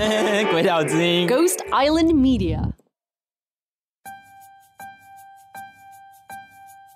[0.50, 2.58] 鬼岛之音，Ghost Island Media。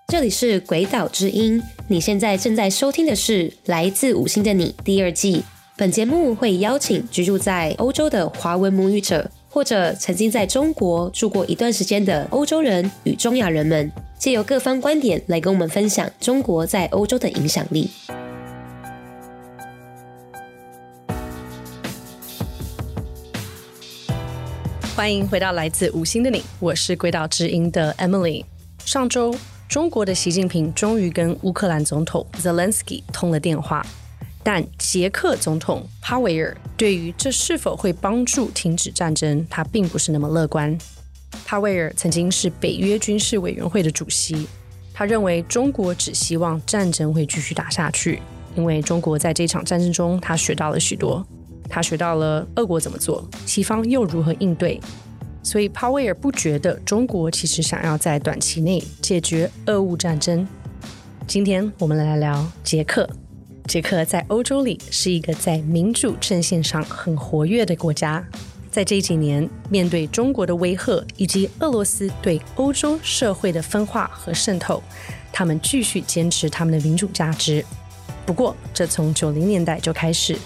[0.09, 5.45] 这里是鬼岛之音，你现在正在收听的是《来自五星的你》第二季。
[5.77, 17.91] 本节目会邀请居住在欧洲的华文母语者，或者曾经在中国住过一段时间的欧洲人与中亚人们，借由各方观点来跟我们分享中国在欧洲的影响力。
[24.97, 28.45] 欢迎回到来自五星的你，我是鬼岛之音的 Emily。
[28.85, 29.35] 上周，
[29.69, 33.85] 中国的习近平终于跟乌克兰总统 Zelensky 通了电话，
[34.45, 40.79] 但捷克总统帕维尔对于这是否会帮助停止战争，他并不是那么乐观。
[41.45, 44.47] 帕维尔曾经是北约军事委员会的主席，
[44.95, 48.23] 他认为中国只希望战争会继续打下去，
[48.55, 51.27] 因为中国在这场战争中他学到了许多。
[51.69, 54.81] 他学到了俄国怎么做，西方又如何应对，
[55.43, 60.47] 所以帕维尔不觉得中国其实想要在短期内解决俄乌战争。
[61.27, 63.09] 今天我们来聊聊捷克。
[63.67, 68.23] 捷克在欧洲里是一个在民主阵线上很活跃的国家，
[68.71, 74.83] 在这几年面对中国的威吓以及俄罗斯对欧洲社会的分化和渗透，
[75.33, 77.65] 他们继续坚持他们的民主价值。
[78.27, 80.37] 不过，这从九零年代就开始。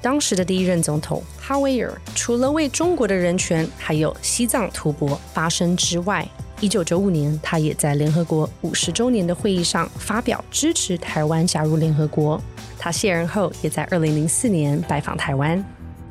[0.00, 6.26] 当时的第一任总统哈维尔，除了为中国的人权还有西藏吐蕃发声之外，
[6.60, 12.40] 一九九五年，他也在联合国五十周年的会议上发表支持台湾加入联合国。
[12.78, 15.64] 他卸任后，也在二零零四年拜访台湾。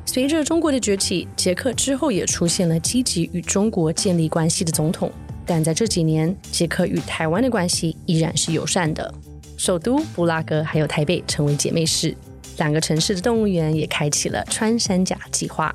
[0.04, 5.10] 随着中国的崛起，捷克之后也出现了积极与中国建立关系的总统。
[5.46, 9.12] 但在这几年，捷克与台湾的关系依然是友善的。
[9.56, 12.14] 首都布拉格还有台北成为姐妹市。
[12.58, 15.74] 两个城市的动物园也开启了穿山甲计划。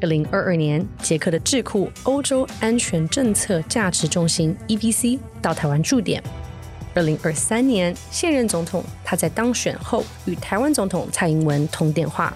[0.00, 6.22] 二零二二年，捷克的智库欧洲安全政策价值中心 （EPC） 到台湾驻点。
[6.94, 12.34] 二零二三年，现任总统他在当选后与台湾总统蔡英文通电话。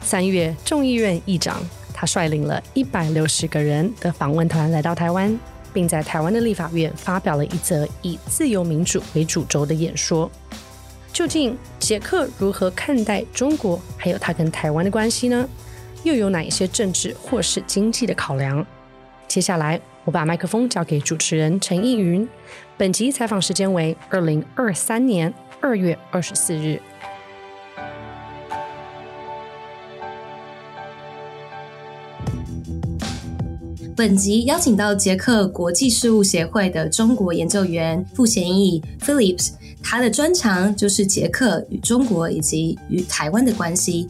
[0.00, 1.60] 三月，众议院议长
[1.92, 5.36] 他率领了一百六十个人的访问团来到台湾，
[5.74, 10.30] 并在台湾的立法院发表了一则以自由民主为主轴的演说。
[11.12, 15.46] 究竟捷克如何看待中国，还有他跟台湾的关系呢？
[16.04, 18.64] 又有哪一些政治或是经济的考量？
[19.28, 22.26] 接下来我把麦克风交给主持人陈逸云。
[22.78, 26.80] 本集采访时间为二零二三年二月二十四日。
[33.94, 39.52] 本集邀请到捷克国际事务协会的中国研究员傅贤义 Philips。
[39.82, 44.08] 他的专长就是捷克与中国以及与台湾的关系。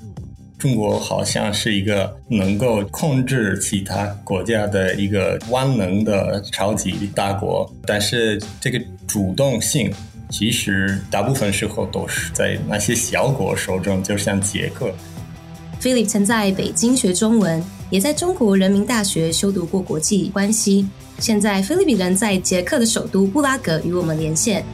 [0.58, 9.92] 中国好像是一个能够控制其他国家的一个万能的超级大国，但是这个主动性
[10.30, 14.92] 其实大部分时候都是在那些小国手中，就像捷克。
[15.80, 20.86] Philip 曾在北京学中文，也在中国人民大学修读过国际关系。
[21.18, 24.64] 现在，Philip 人在捷克的首都布拉格与我们连线。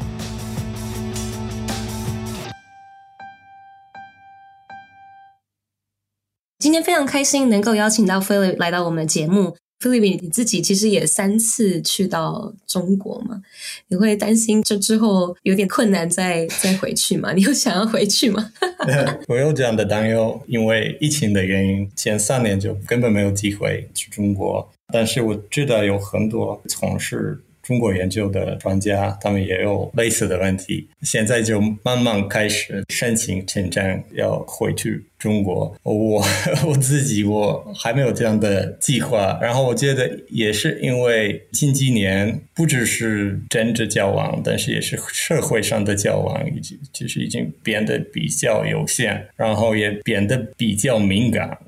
[6.82, 9.56] 非常开心能够邀请到 Philip 来到我们的节目。
[9.80, 13.40] Philip，你自己其实也三次去到中国嘛？
[13.86, 17.32] 你会担心这之后有点困难再 再回去吗？
[17.32, 18.50] 你有想要回去吗？
[19.28, 24.68] 我有这样的担忧，因为疫情的原因，前三年就根本没有机会去中国。
[24.92, 27.40] 但是我知道有很多从事。
[27.68, 35.76] 中国研究的专家，他们也有类似的问题，现在就慢慢开始申请签证，要回去中国。
[35.82, 36.24] 我
[36.66, 39.38] 我自己我还没有这样的计划。
[39.42, 51.58] 然后我觉得也是因为近几年不只是政治交往，但是也是社会上的交往，已经就是已经变得比较有限，然后也变得比较敏感。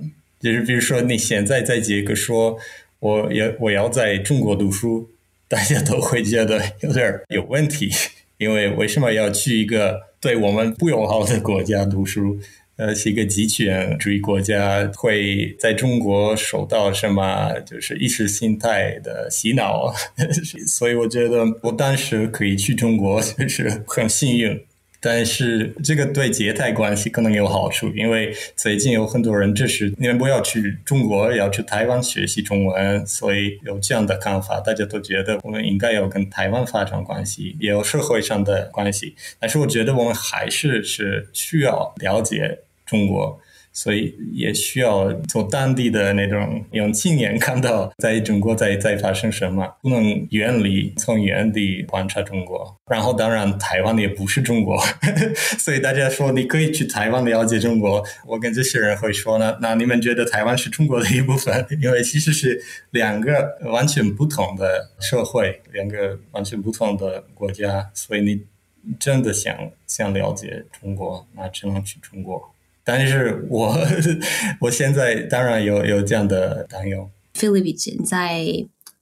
[0.41, 2.57] 就是比如说你现在在捷克说，
[3.01, 5.07] 我要我要在中国读书。
[5.51, 7.91] 大家都会觉得 有点有问题，
[8.39, 12.39] 因为为什么要去一个对我们不友好的国家读书？
[12.77, 19.93] 呃，是一个极权主义国家，会在中国受到什么就是意识形态的洗脑？
[20.67, 24.59] 所以我觉得我当时可以去中国，就是很幸运。
[25.01, 39.15] 但是这个对捷泰关系可能有好处，因为最近有很多人就是你们不要去中国，要去台湾学习中文，所以有这样的看法，大家都觉得我们应该要跟台湾发展关系，也有社会上的关系。
[39.39, 43.41] 但是我觉得我们还是是需要了解中国。
[43.73, 52.77] 所以也需要从当地的那种用亲眼看到在中国在在发生什么，不能远离从远地观察中国。
[52.91, 54.77] 然后当然台湾也不是中国，
[55.59, 61.65] 所以大家说你可以去台湾了解中国，我跟这些人会说呢，那你们觉得台湾是中国的一部分？
[61.81, 68.43] 因为其实是两个完全不同的社会，两个完全不同的国家，所以你
[68.99, 72.53] 真的想想了解中国，那只能去中国。
[72.91, 73.79] 但是我
[74.63, 77.09] 我现在当然有有这样的担忧。
[77.35, 78.45] 菲律宾在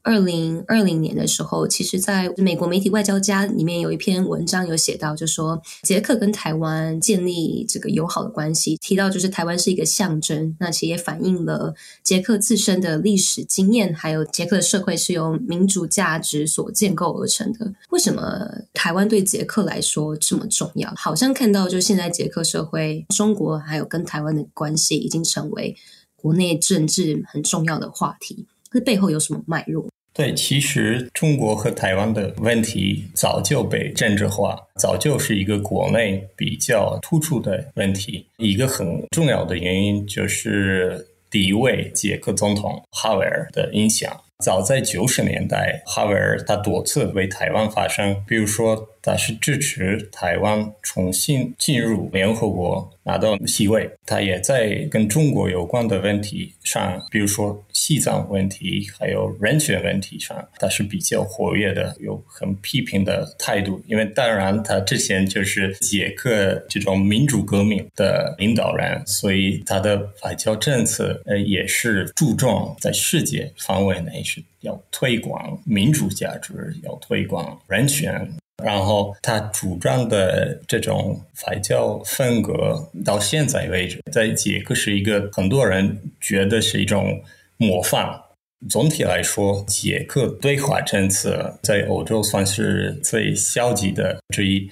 [0.09, 17.75] 二零二零年的时候，其实在美国媒体《外交家》里面有一篇文章有写到，就说捷克跟台湾建立这个友好的关系，提到就是台湾是一个象征，那其实也反映了捷克自身的历史经验，还有捷克的社会是由民主价值所建构而成的。
[17.91, 20.91] 为什么台湾对捷克来说这么重要？
[20.97, 25.77] 好像看到就现在捷克社会，中国还有跟台湾的关系已经成为
[26.17, 29.87] 国内政治很重要的话题，这背后有什么脉络？
[30.19, 38.27] 对，其实中国和台湾的问题早就被政治化，早就是一个国内比较突出的问题。
[38.39, 44.13] 一个很重要的原因就是第一位捷克总统哈维尔的影响。
[44.45, 52.91] 早在九十年代，哈维尔他多次为台湾发声，比如说他是支持台湾重新进入联合国。
[53.05, 63.83] 拿到席位，他也在跟中国有关的问题上，比如说西藏问题，还有人权问题上，他是比较活跃的，有很批评的态度。
[63.87, 78.31] 因为当然，他之前就是捷克这种民主革命的领导人，所以他的外交政策呃也是注重在世界范围内是要推广民主价值，要推广人权。
[78.65, 87.23] 然后他主张的这种外交风格，到现在为止，在捷克是一个很多人觉得是一种
[87.57, 88.21] 模范。
[88.69, 94.69] 总体来说，捷克对华政策在欧洲算是最消极的之一。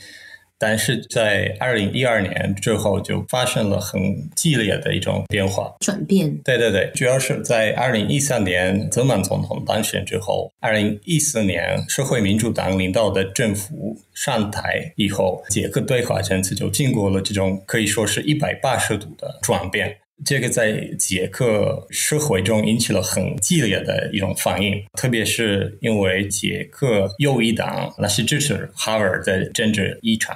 [0.59, 4.01] 但是在二零一二年之后，就发生了很
[4.35, 6.37] 激烈的一种变化，转变。
[6.45, 19.97] 对对对，主要是在二零一三年泽曼总统当选之后，二零一四年社会民主党领导的政府上台以后，捷克对华政策就经过了这种可以说是一百八十度的转变。
[20.25, 30.35] 这个在捷克社会中引起了很激烈的一种反应，特别是因为捷克右翼党那是支持哈维尔的政治立场，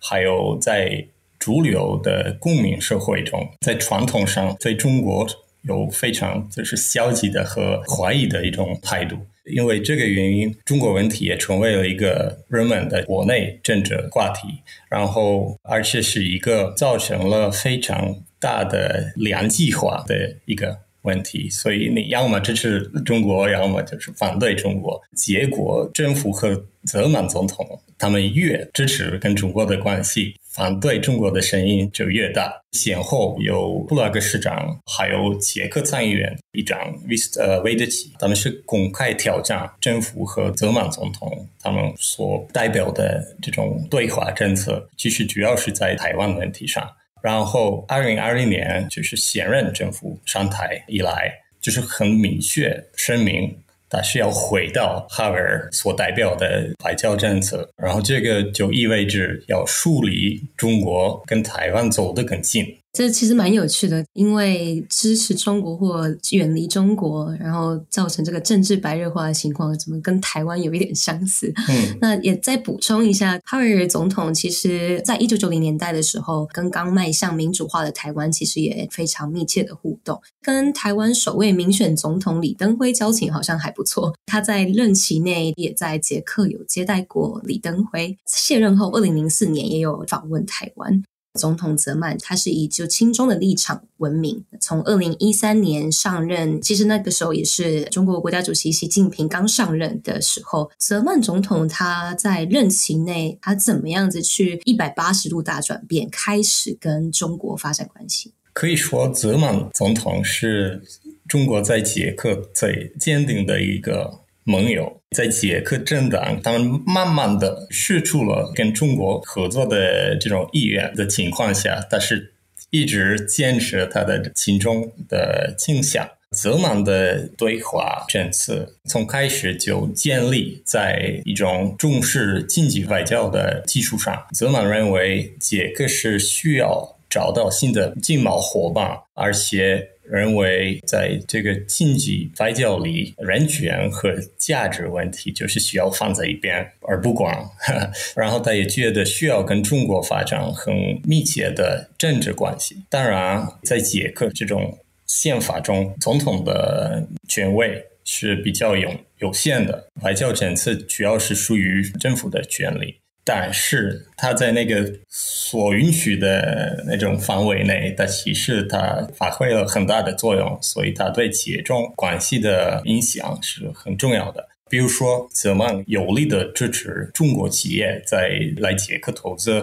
[0.00, 1.06] 还有在
[1.38, 5.26] 主流的公民社会中，在传统上对中国
[5.62, 9.18] 有非常就是消极的和怀疑的一种态度。
[9.44, 14.48] 因为这个原因，中国问题也成为了一个人们的国内政治话题，
[14.90, 18.16] 然后而且是一个造成了非常。
[18.40, 25.00] 大的两极化的一个问题，所以你要么支持中国，要么就是反对中国。
[25.14, 32.52] 结果政府和泽曼总统他们越支持跟中国的关系，反对中国的声音就越大。
[32.72, 46.86] 先后有布拉格市长，还有捷克参议员议长维斯呃维德奇，他们是公开挑战政府和泽曼总统他们所代表的这种对华政策，其实主要是在台湾问题上。
[47.22, 53.56] 然后，二零二零年就是现任政府上台以来，就是很明确声明，
[53.88, 57.68] 他是要回到哈维尔所代表的外交政策。
[57.76, 62.64] 然后，这个就意味着要树立中国，跟台湾走得更近。
[62.92, 71.52] 这其实蛮有趣的，因为支持中国或远离中国，然后造成这个政治白热化的情况，怎么跟台湾有一点相似？
[71.68, 84.12] 嗯，那也再补充一下，哈维尔总统其实在一九九零年代的时候，跟刚迈向民主化的台湾其实也非常密切的互动，跟台湾首位民选总统李登辉交情好像还不错。
[84.26, 91.04] 他在任期内也在捷克有接待过李登辉，卸任后二零零四年也有访问台湾。
[91.38, 100.70] 总统泽曼他是以就亲中的立场闻名，从二零一三年上任，其实那个时候也是中国国家主席习近平刚上任的时候。
[100.76, 108.34] 泽曼总统他在任期内，他怎么样子去一百八十度大转变，开始跟中国发展关系？
[108.52, 110.82] 可以说，泽曼总统是
[111.28, 114.20] 中国在捷克最坚定的一个。
[114.50, 122.34] 盟友在捷克政党，他们慢慢的释出了跟中国合作的这种意愿的情况下，他是
[122.70, 126.06] 一直坚持他的亲中的倾向。
[126.32, 134.26] 泽曼的对华政策从开始就建立在一种重视经济外交的基础上。
[134.34, 147.36] 泽曼认为捷克是需要找到新的经贸伙伴，而且认为在这个经济外交里，人权和价值问题就是需要放在一边而不管。
[148.16, 150.74] 然后他也觉得需要跟中国发展很
[151.04, 152.76] 密切的政治关系。
[152.88, 162.96] 当然，在捷克这种宪法中，总统的权威是比较有有限的，外交政策主要是属于政府的权力。
[163.30, 174.48] 但是他在那个所允许的那种范围内，他其实他发挥了很大的作用，所以他对企业中关系的影响是很重要的。
[174.70, 179.62] 比如说，泽曼有力的支持中国企业在来捷克投资，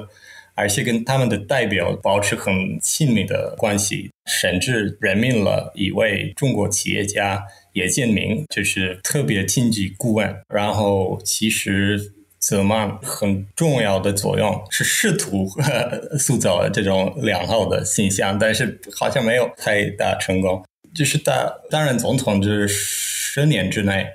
[0.53, 7.43] 而且跟他们的代表保持很亲密的关系，甚至任命了一位中国企业家
[7.73, 10.31] 叶建明，就是特别经济顾问。
[10.53, 12.11] 然后，其实。
[12.47, 15.47] 泽曼很重要的作用是试图
[16.19, 20.63] 塑造这种良好的形象，但是好像没有太大成功。
[20.93, 24.05] 就是他担任总统就是十年之内，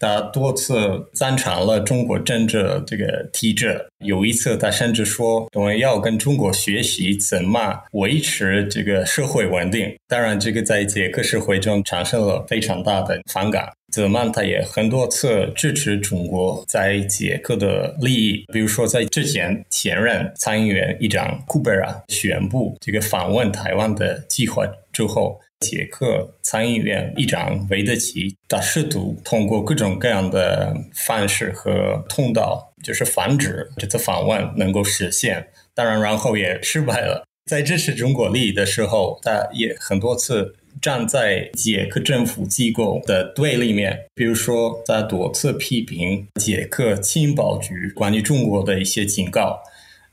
[0.00, 0.76] 他多次
[1.14, 3.80] 赞成了中国政治这个体制。
[4.04, 13.70] 有一次，他甚至说：“我们要跟中国学习怎么维持这个社会稳定。”当然，这个在捷克社会中产生了非常大的反感。
[13.92, 35.48] 泽曼他也很多次支持中国在捷克的利益，比如说在之前前任参议员议长库贝拉宣布这个访问台湾的计划之后，捷克参议院议长韦德奇他试图通过各种各样的方式和通道，就是防止这次访问能够实现。
[35.74, 37.24] 当然，然后也失败了。
[37.46, 40.56] 在支持中国利益的时候，他也很多次。
[40.80, 49.60] 站在捷克政府机构的对立面，比如说，他多次批评捷克情报局关于中国的一些警告。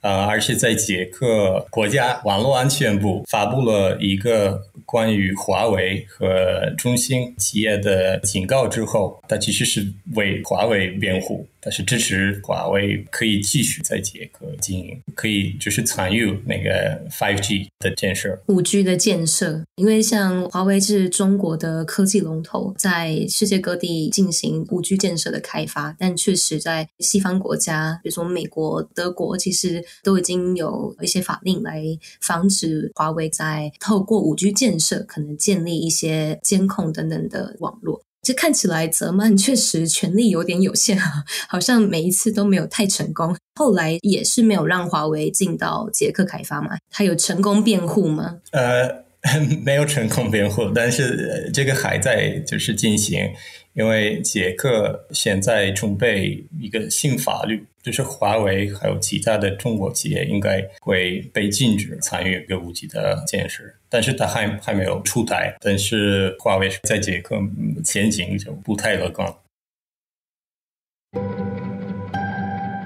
[0.01, 9.85] 呃，而是在捷克国家网络安全部发布了一个关于华为和中兴企业的警告之后，他其实是
[10.15, 19.63] 为华为辩护，但是支持华为可以继续在捷克经营，可以就是参与那个 5G 的建设、五 G 的建设。
[19.75, 29.83] 因为像华为是中国的科技龙头，在世界各地进行五 G 建设的开发，但确实在西方国家，比如说美国、德国，其实。
[30.03, 31.83] 都已经有一些法令来
[32.21, 38.01] 防止华为在透过五 G 建设可能建立一些监控等等的网络。
[38.27, 43.33] 这看起来泽曼确实权力有点有限啊，好像每一次都没有太成功。
[43.55, 46.77] 后来也是没有让华为进到捷克开发嘛？
[46.91, 48.39] 他有成功辩护吗？
[48.51, 49.05] 呃，
[49.63, 53.31] 没有成功辩护，但是这个还在就是进行。
[53.77, 65.55] 因为捷克现在准备一个新法律，就是华为还有其他的中国企业应该会被禁止参与一个五 G 的建设，但是它还还没有出台。
[65.61, 67.39] 但是华为在捷克
[67.85, 69.31] 前景就不太乐观。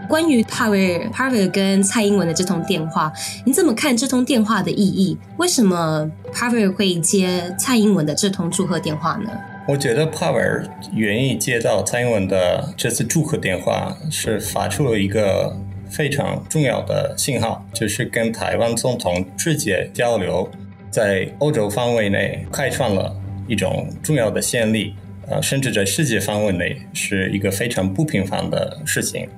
[0.10, 3.14] 关于帕维尔、帕维尔跟蔡英文的这通电话，
[3.46, 5.18] 你怎么看这通电话的意义？
[5.38, 9.32] 为什么帕维尔会接蔡英文的这通祝贺电话呢？
[9.68, 15.56] 我觉得帕维尔愿意接到蔡英文的这次祝贺电话，是发出了一个
[15.90, 20.50] 非常重要的信号，就是跟台湾总统直接交流，
[20.90, 23.16] 在欧洲范围内开创了
[23.48, 24.94] 一种重要的先例，
[25.28, 29.30] 呃，甚至在世界范围内是一个非常不平凡的事情。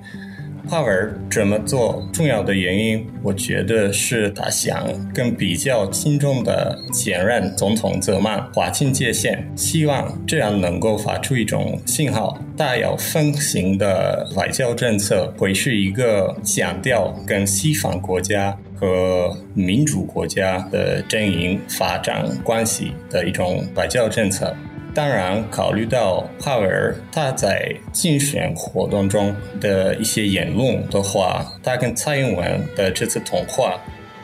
[0.68, 24.54] 帕维尔这么做重要的原因，我觉得是他想跟比较轻重的前任总统泽曼划清界限，希望这样能够发出一种信号：大有风行的外交政策会是一个强调跟西方国家和民主国家的阵营发展关系的一种外交政策。
[24.94, 33.76] 当然，考虑到帕维尔他在竞选活动中的一些言论的话，他跟蔡英文的这次通话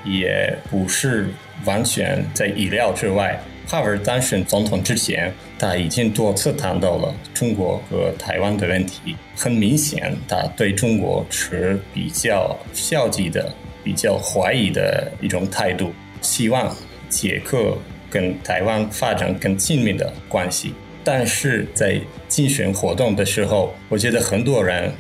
[0.05, 1.29] 也不是
[1.65, 3.37] 完全在意料之外。
[3.67, 9.17] 帕维尔当选总统之前，他已经多次谈到了中国和台湾的问题。
[9.37, 16.73] 很明显，他对中国持比较消极的、比较怀疑的一种态度，希望
[17.09, 17.77] 捷克。
[18.11, 20.75] 跟台湾发展更亲密的关系，
[21.05, 24.93] 但是在竞选活动的时候，我觉得很多人，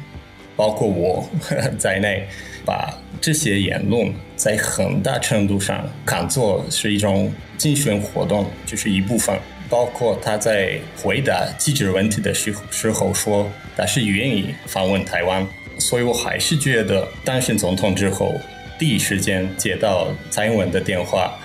[0.56, 1.28] 包括我
[1.76, 2.26] 在内，
[2.64, 9.36] 把这些言论在很大程度上看作是一种竞选活动，就是一部分。
[9.68, 15.46] 包括他在回答记者问题的时时候说，他是愿意访问台湾，
[15.78, 18.34] 所以我还是觉得当选总统之后。
[18.80, 21.38] 第一时间接到蔡英文的电话，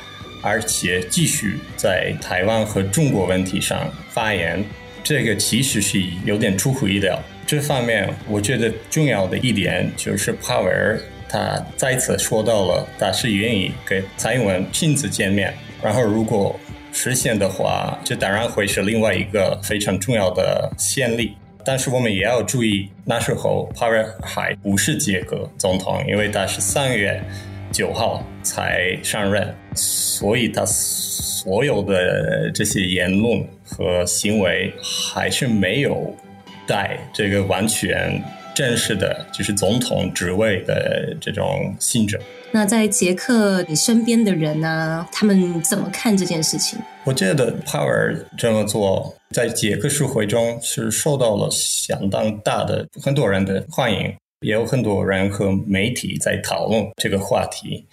[0.46, 4.64] 而且继续在台湾和中国问题上发言，
[5.04, 7.20] 这个其实是有点出乎意料。
[7.48, 15.52] 这方面，我觉得重要的一点就是帕维尔他再次说到了，他是愿意跟蔡英文亲自见面。
[15.82, 16.60] 然后，如果
[16.94, 21.36] 实现的话，这当然会是另外一个非常重要的先例。
[21.66, 27.20] 但是我们也要注意，那时候帕维尔还不是捷克总统，因为他是三月
[27.76, 36.16] 九号才上任，所以他所有的这些言论和行为还是没有
[36.66, 38.24] 带这个完全
[38.56, 42.18] 正式的，就是总统职位的这种性质。
[42.54, 45.10] 那在捷克，你身边的人呢、啊？
[45.12, 46.80] 他们怎么看这件事情？
[47.04, 57.86] 我觉得帕维尔这么做，在捷克社会中是受到了相当大的很多人的欢迎，也有很多人和媒体在讨论这个话题。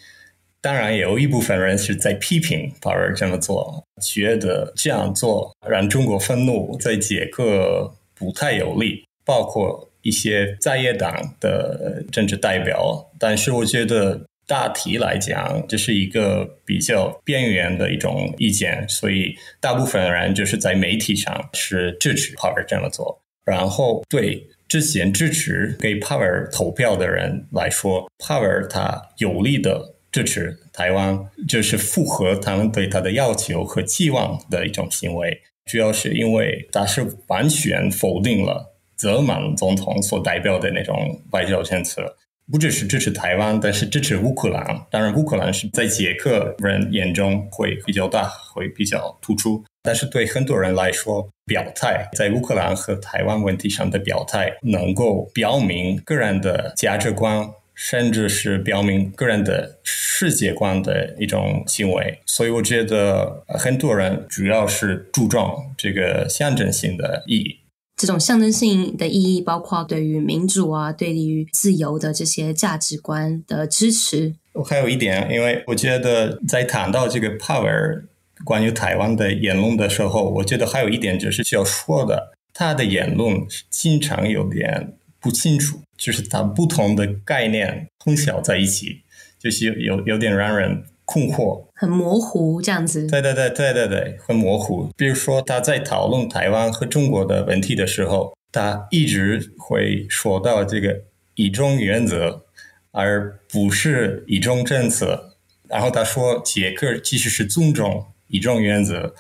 [0.61, 13.11] 当然，也有一部分人是在批评帕尔这么做，觉得这样做让中国愤怒，在捷克不太有利，包括一些在野党的政治代表。
[13.18, 14.20] 但是，我觉得。
[14.44, 23.18] 大体来讲，这是一个比较边缘的一种意见，所以大部分人就是在媒体上是支持帕尔这么做。
[23.44, 35.43] 然后对之前支持给帕维尔投票的人来说，帕维尔他有力的支持台湾，就是符合他们对他的要求和期望的一种行为。
[35.67, 42.17] 主要是因为他是完全否定了泽满总统所代表的那种外交政策。
[42.50, 44.87] 不只是支持台湾，但是支持乌克兰。
[44.91, 49.62] 当然，乌克兰是在捷克人眼中会比较大，会比较突出。
[49.83, 62.21] 但是对很多人来说，表态在乌克兰和台湾问题上的表态，能够表明个人的价值观，甚至是表明个人的世界观的一种行为。
[62.27, 67.59] 所以，我觉得很多人主要是注重这个象征性的意义。
[67.97, 74.35] 这种象征性的意义，包括对于民主啊、对于自由的这些价值观的支持。
[74.55, 78.05] 我还有一点，因为我觉得在谈到这个帕维尔
[78.44, 89.02] 关于台湾的言论的时候，我觉得还有一点就是需要说的，他的言论经常有点不清楚，就是他不同的概念混淆在一起，
[89.38, 90.85] 就是有有有点让人。
[91.05, 93.07] 困惑，很模糊，这样子。
[93.09, 94.88] 对对对对对对，很模糊。
[94.96, 101.02] 比如说，他在讨论台湾和中国的问题的时候，他一直会说到这个
[101.35, 102.44] 一中原则，
[102.92, 105.37] 而不是一中政策。
[105.68, 109.14] 然后他说，捷克其实是尊重一中原则，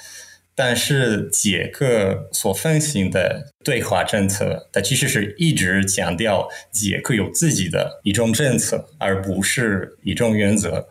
[0.56, 10.88] 但是捷克所奉行的对华政策，它其实是一直强调捷克有自己的一中政策，而不是一中原则。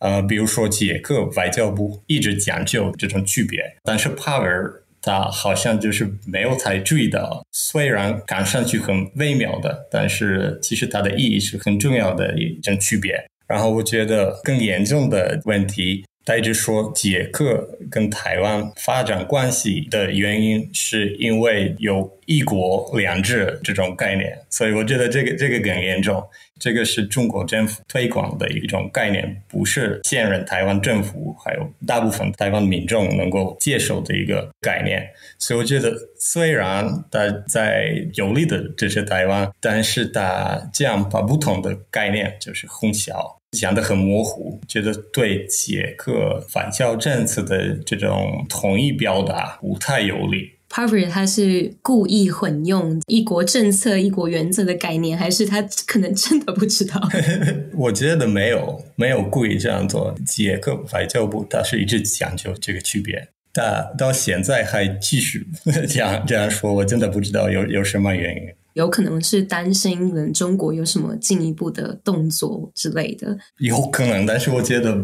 [0.00, 13.22] 呃，比如说捷克外交部一直讲究这种区别，但是帕维尔他好像就是没有太注意到，虽然看上去很微妙的，但是其实它的意义是很重要的一种区别。
[13.46, 16.04] 然后我觉得更严重的问题。
[16.30, 26.24] 他一直说，捷克跟台湾发展关系的原因是因为有一国两制这种概念，所以我觉得这个这个更严重。
[26.60, 35.04] 这个是中国政府推广的一种概念，不是现任台湾政府还有大部分台湾民众能够接受的一个概念。
[35.36, 43.39] 所以我觉得，虽然他在有力的支持台湾，但是他这样把不同的概念就是混淆。
[43.52, 50.52] 讲得很模糊，觉得对捷克反教政策的这种统一表达不太有利。
[50.68, 57.00] 帕维尔他是故意混用一国政策、一国原则的概念，还是他可能真的不知道？
[57.74, 60.14] 我觉得没有，没有故意这样做。
[60.24, 65.44] 捷克外交部他是一直讲究这个区别，但到现在还继续
[65.88, 68.42] 这样这样说，我真的不知道有有什么原因。
[68.74, 73.36] 有可能是担心，可能中国有什么进一步的动作之类的。
[73.58, 74.96] 有可能，但是我觉得，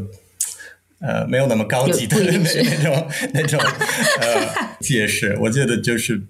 [1.01, 3.61] 呃，没有那么高级的那那种那种
[4.21, 5.37] 呃解释。
[5.41, 6.23] 我觉得就是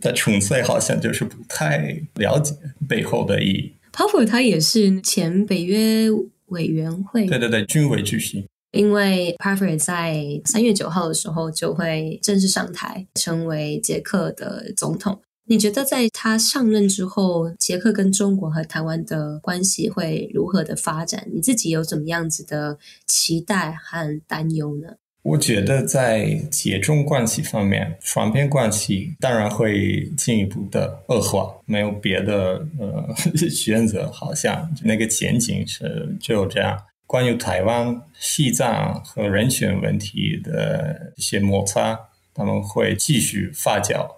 [0.00, 2.54] 他纯粹好像就是不太了解
[2.88, 3.74] 背后的意义。
[3.92, 6.08] p o p e r 他也是前北约
[6.46, 8.46] 委员会，对对对，军委主席。
[8.72, 15.20] 因为 p o p e r 在三月九号的时候就会正式上台，成为捷克的总统。
[15.50, 21.26] 你觉得在他上任之后，捷克跟中国和台湾的关系会如何的发展？
[21.34, 24.94] 你自己有怎么样子的期待和担忧呢？
[25.22, 33.12] 我觉得在捷中关系方面，双边关系当然会进一步的恶化，没有别的呃
[33.50, 36.80] 选择，好像那个前景是就这样。
[37.08, 41.98] 关于台湾、西藏和人权问题的一些摩擦，
[42.32, 44.08] 他们会继续发酵。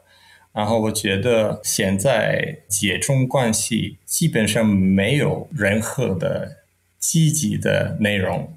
[0.52, 6.58] 然后我觉得现在解中关系基本上没有任何的
[6.98, 8.52] 积极的内容。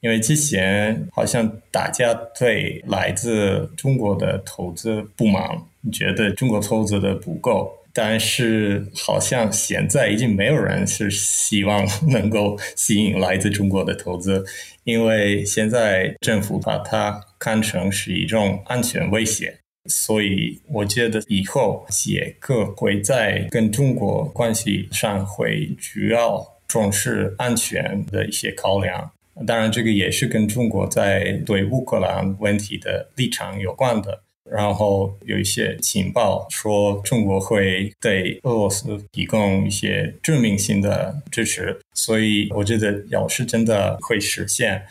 [0.00, 14.44] 因为之前好像大家对来自中国的投资不满，觉得中国投资的不够，但是好像现在已经没有人是希望能够吸引来自中国的投资，
[14.82, 29.10] 因为现在政府把它看成是一种安全威胁，所以我觉得以后捷克会在跟中国关系上会主要重视安全的一些考量。
[29.46, 34.22] 当然，这个也是跟中国在对乌克兰问题的立场有关的。
[34.50, 41.78] 然后有一些情报说，中国会对俄罗斯提供一些致命性的支持。
[41.94, 44.82] 所以，我觉得要是真的会实现，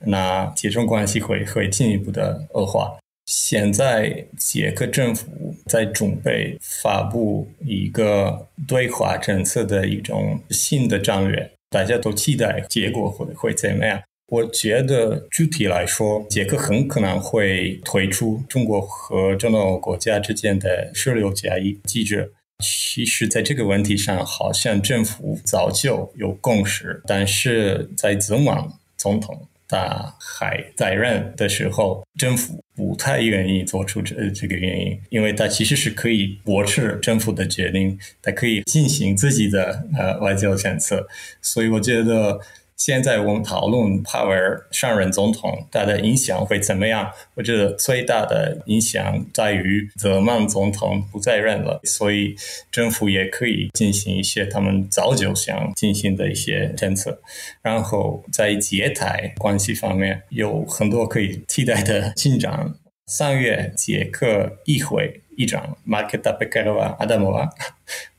[0.00, 2.98] 那捷中关系会会进一步的恶化。
[3.26, 11.50] 现在，捷克政府在准备发布一个对华政策的一种新的战略。
[11.68, 14.00] 大家都期待结果会会怎么样？
[14.28, 22.32] 我觉得具体来说，捷克很可能会推出中国和这种国家之间的十六加一机制。
[22.64, 29.48] 其实，在这个问题上，好像政府早就有共识，但是在泽连总统。
[29.68, 41.06] 他还在任的时候，政府不太愿意做出这这个原因，因为他其实是可以驳斥政府的决定，他可以进行自己的呃外交政策，
[41.40, 42.40] 所以我觉得。
[42.76, 47.10] 现在我们讨论帕维尔上任总统，他的影响会怎么样？
[47.34, 52.36] 我觉得最大的影响在于泽曼总统不在任了，所以
[52.70, 57.20] 政府也可以进行一些他们早就想进行的一些政策。
[57.62, 62.74] 然后在捷台关系方面，有很多可以替代的进展。
[63.06, 65.22] 上月，捷克议会。
[65.36, 67.48] 议长马克塔贝盖罗娃阿达莫娃，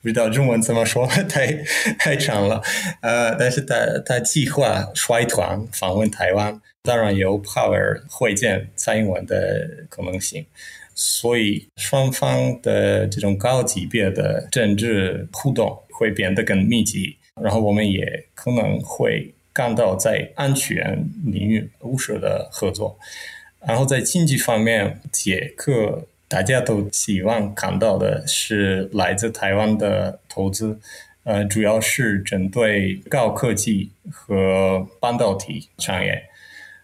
[0.01, 1.51] 不知道中文怎么说，太
[1.99, 2.61] 太长了。
[3.01, 3.75] 呃，但是他
[4.05, 10.45] 他计划率团访问台湾，当然有帕维尔会见蔡英文的可能性。
[10.93, 22.97] 所以双方的这种高级别的政治互动会变得更密集，然后我们也可能会看到在安全领域务实的合作。
[23.65, 26.07] 然后在经济方面，捷克。
[26.29, 30.77] 大家都希望看到的是来自台湾的投资，
[31.23, 36.23] 呃，主要是针对高科技和半导体产业，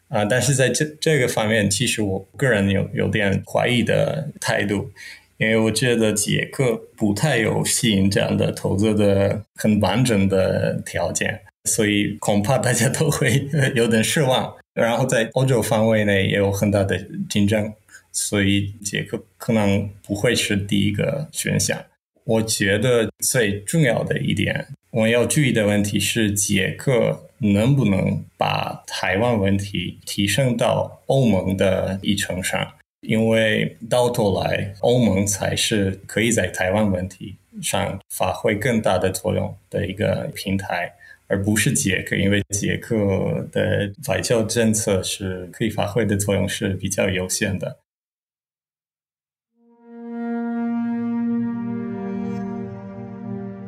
[0.08, 4.89] 啊、但是在这这个方面，其实我个人有有点怀疑的态度，
[5.38, 14.56] 因为我觉得捷克不太有吸引这样的投资的很完整的条件，所以恐怕大家都会有点失望。
[14.73, 16.97] 然后在欧洲范围内也有很大的
[17.29, 17.71] 竞争。
[18.13, 21.84] 所以捷克可能不会是第一个选项。
[22.23, 32.65] 我觉得最重要的一点，我要注意的问题是，捷克能不能把台湾问题提升到欧盟的议程上？
[33.02, 40.89] 因为到头来，欧盟才是可以在台湾问题上发挥更大的作用的一个平台，
[41.28, 42.15] 而不是捷克。
[42.15, 47.78] 因为捷克的外交政策是可以发挥的作用是比较有限的。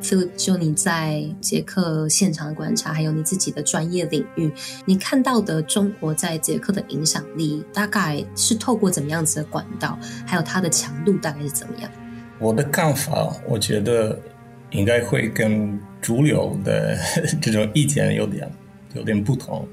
[0.08, 4.52] 就就你在捷克现场的观察，还有你自己的专业领域，
[4.86, 11.90] 你看到的中国在捷克的影响力，大概是透过怎么样子的管道，还有它的强度大概是怎么样？
[12.38, 14.20] 我的看法，我觉得
[14.72, 16.96] 应该会跟主流的
[17.42, 18.50] 这种意见有点
[18.94, 19.68] 有点不同，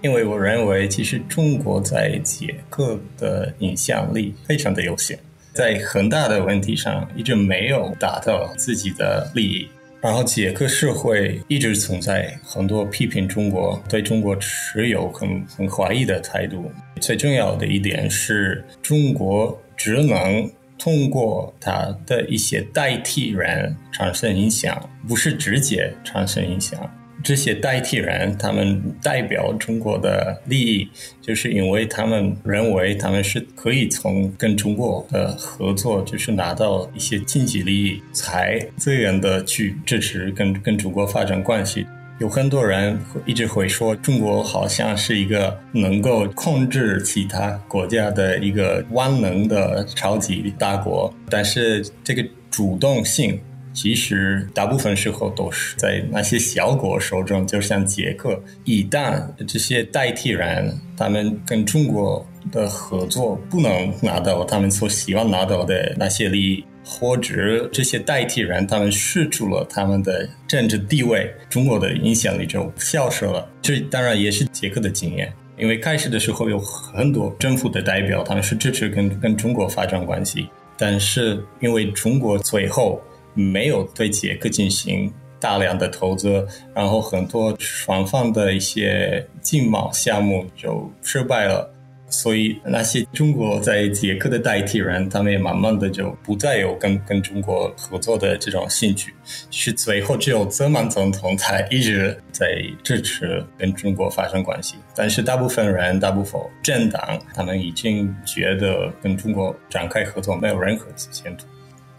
[0.00, 5.18] 因为我认为其实中国在捷克的影响力非常的有限。
[5.52, 9.68] 在很大的问题上一直没有达到自己的利益，
[10.00, 16.70] 然后捷克社会一直存在很多批评中国、对中国持有很很怀疑的态度。
[17.00, 26.78] 最重要的一点是中国只能通过他的一些代替人产生影响，不是直接产生影响。
[27.22, 30.88] 这些代替人，他们代表中国的利益，
[31.20, 41.86] 就是因为他们认为他们是可以从跟中国的合作，就是拿到一些经济利益，才自愿的去支持跟跟中国发展关系。
[42.18, 53.40] 有很多人一直会说中国好像是一个能够控制其他国家的一个万能的超级大国，但是这个主动性
[53.72, 58.42] 其实大部分时候都是在那些小国手中，就像捷克。
[58.64, 66.64] 一旦这些代替人他们跟中国的合作不能拿到他们所希望拿到的那些利益。
[66.82, 73.48] 或者这些代替人，他们失去了他们的政治地位，中国的影响力就消失了。
[73.62, 83.00] 这当然也是捷克的经验，因为开始的时候有很多政府的代表，他们是支持跟跟中国发展关系，但是因为中国最后
[83.34, 91.72] 没有对捷克进行大量的投资，然后很多双方的一些经贸项目就失败了。
[92.12, 99.14] 所以那些中国在捷克的代替人，他们也慢慢的就不再有跟跟中国合作的这种兴趣，
[99.48, 104.74] 是最后只有泽曼总统才一直在支持跟中国发生关系。
[104.92, 111.46] 但是大部分人、大部分政党，他们已经觉得跟中国展开合作没有任何前途。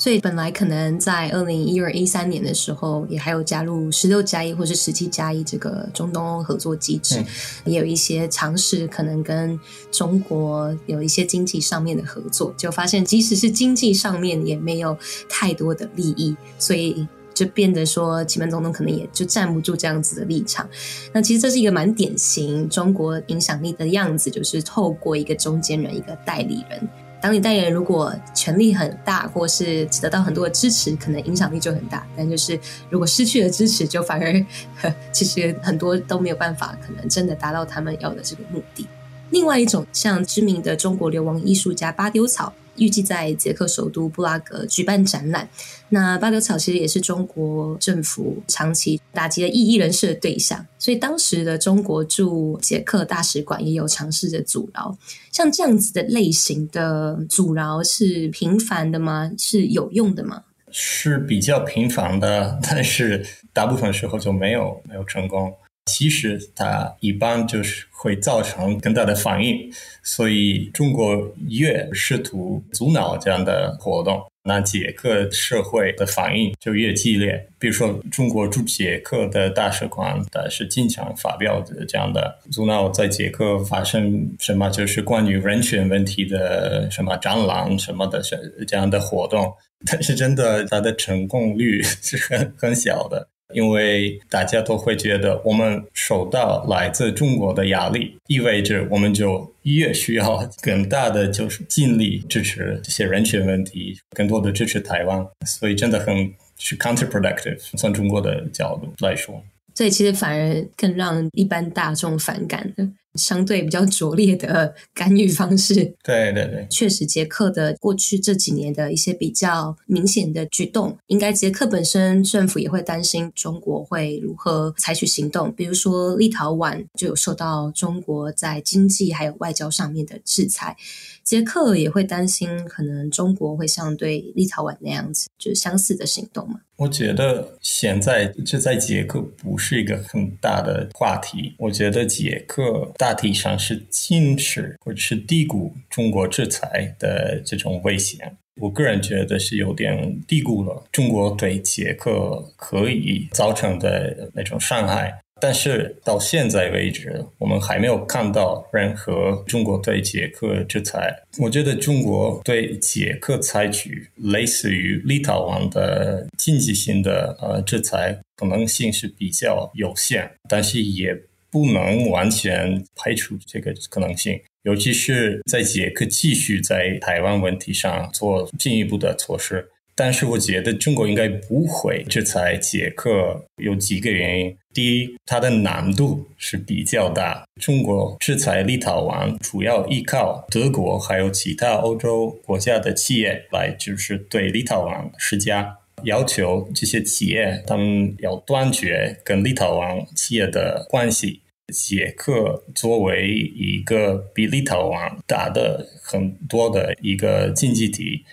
[0.02, 7.26] 所以本来可能在二零一二一三年的时候，也还有加入十六加一或是十七加一这个中东欧合作机制，嗯、
[7.72, 9.60] 也有一些尝试可能跟
[9.92, 14.98] 中国有一些经济上面的合作，就发现即使是经济上面也没有
[15.30, 20.68] 太多的利益，所以就变得说，吉门总统可能也就站不住这样子的立场。
[21.14, 26.90] 那其实这是一个蛮典型中国影响力的样子，就是透过一个中间人，一个代理人。
[27.21, 32.05] 当你代言人如果权力很大，或是得到很多的支持，可能影响力就很大。
[32.17, 34.45] 但就是如果失去了支持，就反而
[34.81, 38.88] 呵其实很多都没有办法，可能真的达到他们要的这个目的。
[39.29, 42.51] 另外一种像知名的中国流亡艺术家巴丢草。
[42.82, 45.48] 预计在捷克首都布拉格举办展览。
[45.89, 54.98] 那巴丢草其实也是中国政府长期打击的异议人士的对象，所以当时的中国驻捷克大使馆也有尝试着阻挠。
[55.32, 59.32] 像这样子的类型的阻挠是频繁的吗？
[59.38, 60.44] 是有用的吗？
[60.72, 65.54] 是比较频繁的，但是大部分时候就没有没有成功。
[65.86, 69.58] 其实它一般就是会造成更大的反应，
[70.04, 77.48] 所以中国越试图阻挠这样的活动，那捷克社会的反应就越激烈。
[77.60, 88.22] 比如说，中国驻捷克的大使馆，它是经常发表的这样的阻挠在捷克发生什么，就是关于人权问题的什么展览什么的
[88.67, 89.52] 这样的活动，
[89.86, 93.28] 但是真的它的成功率是很很小的。
[93.54, 109.44] 因为大家都会觉得，我们受到来自中国的压力，意味着我们就越需要更大的就是尽力支持这些人权问题，更多的支持台湾，所以真的很是 counterproductive，从中国的角度来说。
[109.74, 112.88] 所以其实反而更让一般大众反感的。
[113.15, 125.54] 相对比较拙劣的干预方式，对对对，确实，捷克的过去这几年的一些比较明显的举动，应该捷克本身政府也会担心中国会如何采取行动。
[125.54, 130.76] 比如说，立陶宛就有受到中国在经济还有外交上面的制裁，
[131.23, 136.60] 捷克也会担心可能中国会像对立陶宛那样子，就是相似的行动嘛。
[136.77, 141.53] 我觉得现在这在捷克不是一个很大的话题。
[141.60, 148.36] 我觉得捷克大体上是轻视或者是低估中国制裁的这种危险。
[148.60, 155.13] 我个人觉得是有点低估了中国对捷克可以造成的那种伤害。
[155.41, 161.12] 但是到现在为止，我们还没有看到任何中国对捷克制裁。
[161.39, 171.17] 我觉得中国对捷克采取类似于立陶宛的经济性的呃制裁可能性是比较有限，但是也
[171.49, 174.39] 不能完全排除这个可能性。
[174.63, 179.67] 尤其是在捷克继续在台湾问题上做进一步的措施。
[179.95, 184.58] 但是我觉得中国应该不会制裁捷克，有几个原因。
[184.73, 187.43] 第一，它的难度是比较大。
[187.62, 201.41] 中国制裁立陶宛，主要依靠德国还有其他欧洲国家的企业来，就是对立陶宛施加要求，这些企业他们要断绝跟立陶宛企业的关系。
[201.73, 208.23] 捷克作为一个比立陶宛大的很多的一个经济体，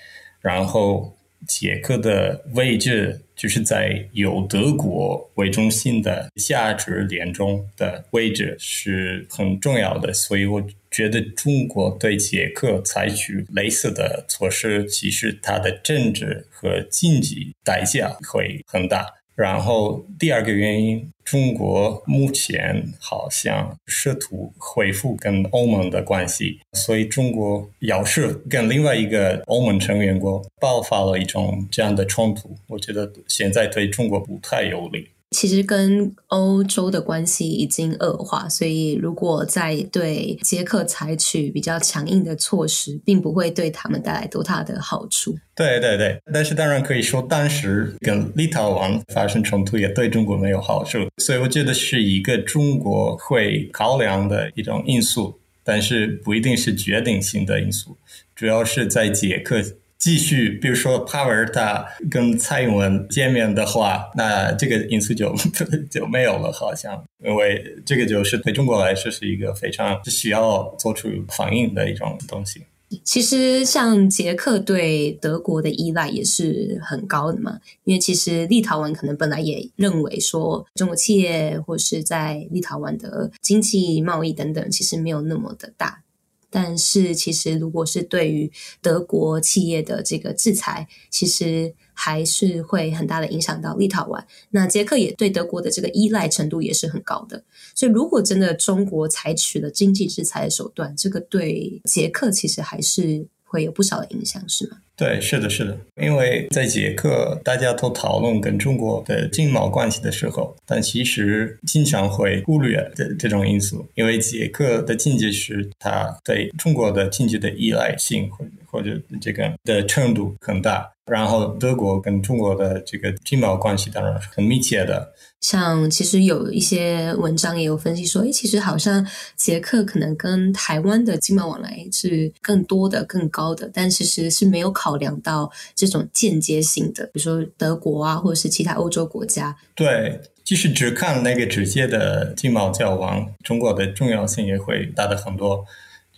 [0.41, 1.18] 然后。
[1.47, 19.07] 捷克的位置就是在有德国为中心的价值链中的位置是很重要的，所以我觉得中国对捷克采取类似的措施，其实它的政治和经济代价会很大。
[19.39, 35.09] 然后第二个原因，中国目前好像试图恢复跟欧盟的关系，所以中国要是跟另外一个欧盟成员国爆发了一种这样的冲突，我觉得现在对中国不太有利。
[35.31, 45.37] 其实跟欧洲的关系已经恶化，所以如果再对捷克采取比较强硬的措施，并不会对他们带来多大的好处。
[45.55, 57.97] 对对对，但是当然可以说，当时跟立陶宛发生冲突也对中国没有好处，所以我觉得是一个中国会考量的一种因素，但是不一定是决定性的因素，
[58.35, 59.63] 主要是在捷克。
[59.99, 65.35] 继续，比如说帕尔他跟蔡英文见面的话，那这个因素就
[65.91, 72.63] 就没有了，好像，因为这个就是对中国来说是一个非常需要做出反应的一种东西。
[73.05, 86.03] 其实，像捷克对德国的依赖也是很高的嘛，因为其实立陶宛可能本来也认为说，中国企业或是在立陶宛的经济贸易等等，其实没有那么的大。
[86.51, 94.25] 但是，其实如果是对于德国企业的这个制裁，其实还是会很大的影响到立陶宛。
[94.51, 97.45] 那捷克也对德国的这个依赖程度也是很高的。
[97.75, 104.77] 所以，如果真的中国采取了经济制裁的手段，这个对捷克其实还是会有不少的影响，是吗？
[104.95, 120.91] 对，是的，是的，因为在捷克，大家都讨论跟中国的经贸关系的时候，但其实经常会忽略的这种因素，因为捷克的经济是它对中国的经济的依赖性或或者这个的程度很大。
[121.09, 125.13] 然后德国跟中国的这个经贸关系当然是很密切的。
[125.41, 139.57] 像其实有一些文章也有分析说，诶，其实好像捷克可能跟台湾的经贸往来是更多的、更高的，但其实是没有考量到这种间接性的，比如说德国啊，或者是其他欧洲国家。
[139.77, 145.65] 对，即使只看那个直接的经贸交往，中国的重要性也会大的很多。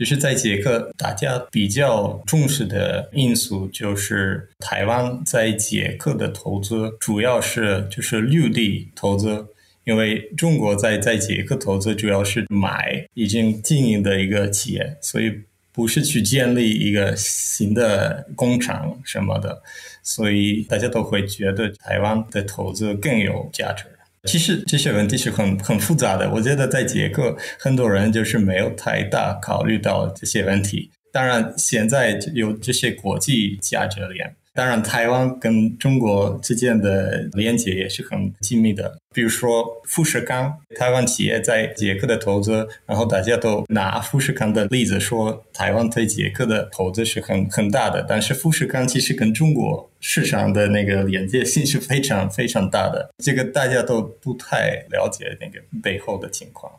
[0.00, 9.46] 就是在捷克，大家比较重视的因素就是台湾在捷克的投资，主要是就是绿地投资，
[9.84, 15.30] 因为中国在在捷克投资主要是买已经经营的一个企业，所以
[15.70, 19.62] 不是去建立一个新的工厂什么的，
[20.02, 23.84] 所以大家都会觉得台湾的投资更有价值。
[24.28, 30.90] 其实这些问题是很很复杂的，我觉得在捷克很多人就是没有太大考虑到这些问题。
[31.12, 34.36] 当然，现在有这些国际价值链。
[34.52, 38.98] 当然，台湾跟中国之间的连接也是很紧密的。
[39.14, 48.04] 比如说富士康，台湾企业在捷克的投资，然后大家都拿富士康的例子说，台湾对捷克的投资是很很大的。
[48.08, 56.72] 但是富士康其实跟中国市场的那个连接性是非常非常大的，这个大家都不太了解那个背后的情况。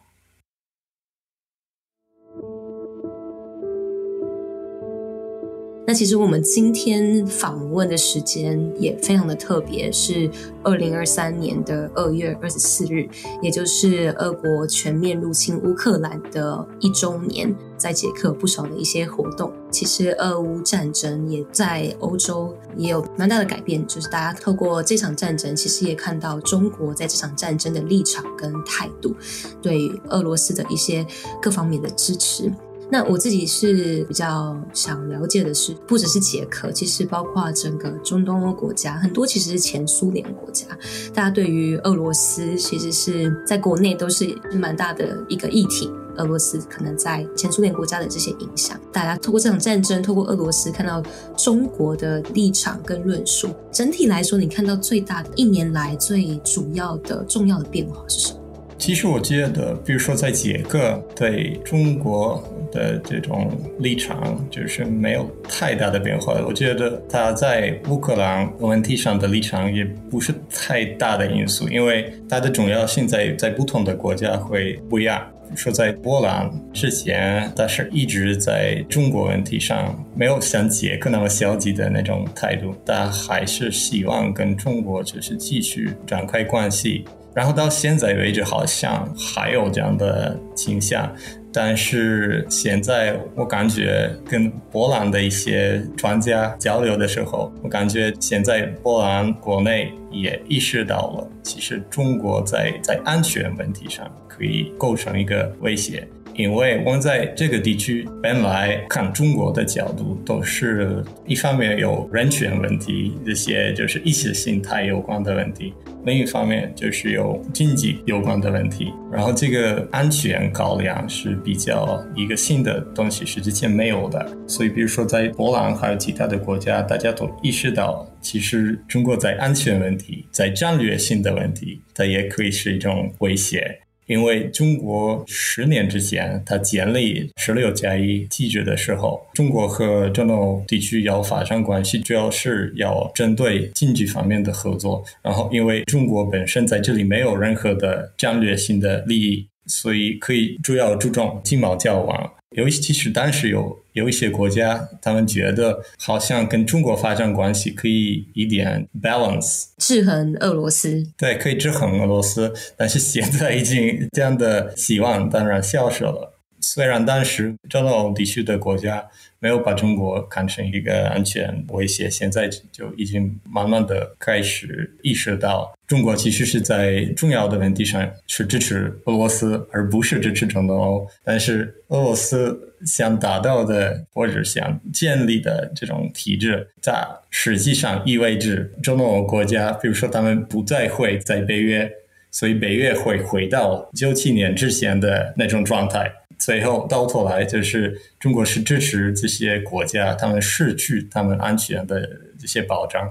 [5.91, 10.31] 那其实我们今天访问的时间也非常的特别，是
[10.63, 13.09] 二零二三年的二月二十四日，
[13.41, 19.51] 也就是俄国全面入侵乌克兰的一周年，在捷克不少的一些活动。
[19.69, 29.13] 其实俄乌战争也在欧洲也有蛮大的改变，就是大家透过这场战争，其实也看到中国在这场战争的立场跟态度，
[29.61, 31.05] 对俄罗斯的一些
[31.41, 32.49] 各方面的支持。
[32.91, 40.65] 那我自己是比较想了解的是，不只是捷克，其实包括整个中东欧国家，很多其实是前苏联国家，
[41.13, 45.89] 大家对于俄罗斯其实是在国内都是蛮大的一个议题。
[46.17, 51.01] 俄罗斯可能在前苏联国家的这些影响，大家透过这场战争，透过俄罗斯看到
[51.37, 53.47] 中国的立场跟论述。
[53.71, 58.40] 整体来说，你看到最大的一年来最主要的重要的变化是什么？
[58.81, 66.33] 其实我觉得，比如说在捷克对中国的这种立场，就是没有太大的变化。
[66.47, 75.23] 我觉得他在乌克兰问题上的立场也不是太大的因素，因为它的重要性在在不同的国家会不一样。
[75.53, 87.05] 说在波兰之前，他是一直在中国问题上没有像捷克那么消极的那种态度，但还是希望跟中国就是继续展开关系。
[87.33, 91.09] 然后到现在为止，好像还有这样的倾向，
[91.53, 106.07] 但是现在我感觉跟波兰的一些专家交流的时候，我感觉现在波兰国内也意识到了，其实中国在在安全问题上可以构成一个威胁。
[106.35, 115.73] 因为我们在这个地区本来看中国的角度，都是一方面有人权问题，这些就是意识形态有关的问题；
[116.05, 118.93] 另一方面就是有经济有关的问题。
[119.11, 124.25] 然后这个安全考量是比较一个新的东西，是之前没有的。
[124.47, 133.79] 所以，比如说在波兰还有其他的国家，大家都意识到，其实中国在安全问题、在战略性的问题，它也可以是一种威胁。
[134.11, 145.01] 因为中国十年之前，它建立十六加一机制的时候，中国和中东地区要发生关系，主要是要针对经济方面的合作。
[145.21, 152.33] 然后，因为中国本身在这里没有任何的战略性的利益，所以可以主要注重经贸交往。
[152.51, 162.53] 尤其是当时有有一些国家，他们觉得好像跟中国发展关系可以一点 balance 制衡俄罗斯，对，可以制衡俄罗斯。
[162.75, 166.30] 但是现在已经这样的希望当然消失了。
[166.61, 169.03] 虽然当时中东欧地区的国家
[169.39, 181.07] 没有把中国看成一个安全威胁，现在就已经慢慢的开始意识到，中国其实是在重要的问题上是支持俄罗斯，而不是支持中东欧。
[181.23, 191.91] 但是俄罗斯想达到的或者想建立的这种体制，它实际上意味着中东欧国家，比如说他们不再会在北约，
[192.29, 196.11] 所以北约会回到九七年之前的那种状态。
[196.41, 202.01] 最后到头来，就是中国是支持这些国家，他们失去他们安全的
[202.39, 203.07] 这些保障。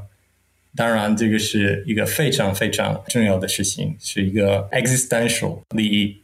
[0.77, 6.20] 当然，这个是一个非常非常重要的事情，是一个 existential 利益。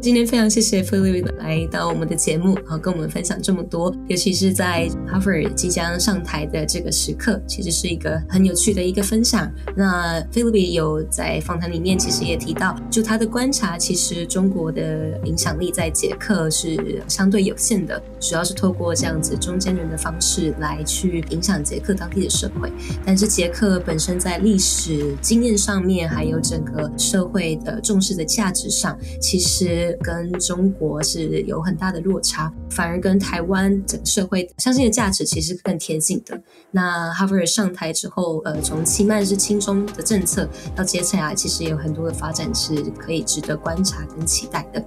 [0.00, 9.52] 今天非常谢谢 Philip 来到我们的节目，然后跟我们分享这么多，尤其是在 h a r v a r 即将上台的这个时刻，其实是一个很有趣的一个分享。
[9.76, 22.72] 那 Philip 有在访谈里面其实也提到，就他的观察，其实中国的影响力在捷克是相对有限的，主要是透过这样子中间人的方式来去影响捷克当地的社会。
[23.04, 29.87] 但是捷克本身在历史经验上面，还有整个社会的重视的价值上，其实。
[30.00, 36.40] 跟中国是有很大的落差，反而跟台湾整个社会相信的价值其实更贴近的。
[36.70, 44.84] 那哈弗尔上台之后，呃，从期慢是轻中的政策到接下来，其实有很多的发展是可以值得观察跟期待的。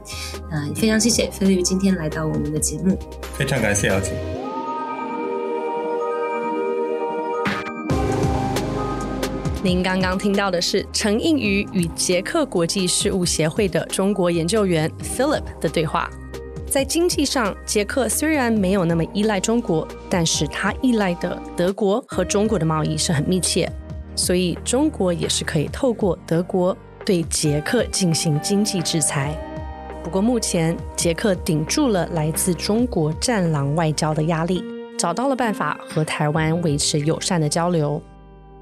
[0.52, 2.97] 嗯、非常谢谢菲利今天来到我们的节目，
[3.34, 4.41] 非常感谢姚姐。
[9.64, 16.09] 您刚刚听到的是陈映妤与捷克国际事务协会的中国研究员 Philip 的对话。
[16.68, 23.72] 在经济上，捷克虽然没有那么依赖中国，但是它依赖的德国和中国的贸易是很密切，
[24.16, 29.38] 所以中国也是可以透过德国对捷克进行经济制裁。
[30.03, 34.64] 不过目前，捷克顶住了来自中国战狼外交的压力，
[34.97, 38.01] 找到了办法和台湾维持友善的交流。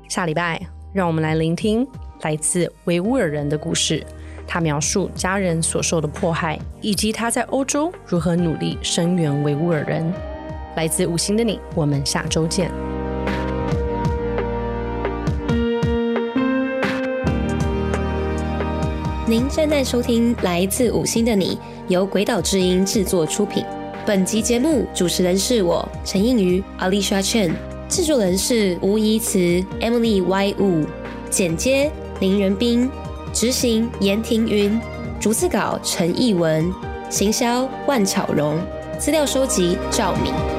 [0.10, 0.79] 下礼拜。
[0.92, 1.88] 让我们来聆听
[2.22, 4.06] 来自维吾尔人的故事。
[4.48, 10.12] 他描述家人所受的迫害，以及他在欧洲如何努力声援维吾尔人。
[10.76, 12.72] 来自五星的你，我们下周见。
[19.28, 21.56] 您正在收听《来自五星的你》，
[21.88, 23.64] 由鬼岛之音制作出品。
[24.04, 27.69] 本集节目主持人是我陈映瑜 Alicia Chen。
[27.90, 29.40] 制作人是吴怡慈、
[29.82, 30.86] Emily Y Wu，
[31.32, 32.88] 剪接林仁斌，
[33.34, 34.80] 执行严庭云，
[35.20, 36.72] 逐字稿陈艺文，
[37.10, 38.60] 行销万巧荣，
[39.00, 40.59] 资料收集赵敏。